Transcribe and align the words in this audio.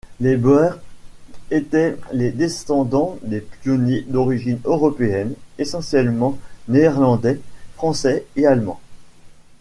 Les 0.19 0.35
Boers 0.35 0.79
étaient 1.51 1.95
les 2.11 2.31
descendants 2.31 3.19
des 3.21 3.39
pionniers 3.39 4.01
d'origine 4.07 4.59
européenne, 4.65 5.35
essentiellement 5.59 6.39
néerlandais, 6.67 7.39
français 7.75 8.25
et 8.35 8.47
allemands. 8.47 8.79